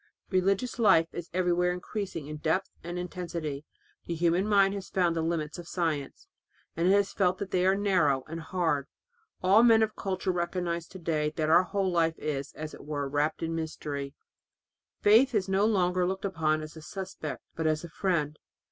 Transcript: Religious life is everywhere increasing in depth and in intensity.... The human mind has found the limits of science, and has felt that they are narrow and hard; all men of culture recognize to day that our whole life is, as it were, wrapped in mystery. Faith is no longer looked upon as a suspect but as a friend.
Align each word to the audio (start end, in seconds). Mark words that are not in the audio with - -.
Religious 0.31 0.79
life 0.79 1.05
is 1.13 1.29
everywhere 1.31 1.71
increasing 1.71 2.25
in 2.25 2.37
depth 2.37 2.71
and 2.83 2.97
in 2.97 3.03
intensity.... 3.03 3.65
The 4.07 4.15
human 4.15 4.47
mind 4.47 4.73
has 4.73 4.89
found 4.89 5.15
the 5.15 5.21
limits 5.21 5.59
of 5.59 5.67
science, 5.67 6.25
and 6.75 6.87
has 6.91 7.13
felt 7.13 7.37
that 7.37 7.51
they 7.51 7.67
are 7.67 7.75
narrow 7.75 8.23
and 8.27 8.39
hard; 8.41 8.87
all 9.43 9.61
men 9.61 9.83
of 9.83 9.95
culture 9.95 10.31
recognize 10.31 10.87
to 10.87 10.97
day 10.97 11.29
that 11.35 11.51
our 11.51 11.61
whole 11.61 11.91
life 11.91 12.17
is, 12.17 12.51
as 12.53 12.73
it 12.73 12.83
were, 12.83 13.07
wrapped 13.07 13.43
in 13.43 13.53
mystery. 13.53 14.15
Faith 15.01 15.35
is 15.35 15.47
no 15.47 15.67
longer 15.67 16.07
looked 16.07 16.25
upon 16.25 16.63
as 16.63 16.75
a 16.75 16.81
suspect 16.81 17.43
but 17.53 17.67
as 17.67 17.83
a 17.83 17.89
friend. 17.89 18.39